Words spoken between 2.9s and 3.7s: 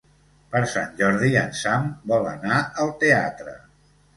teatre.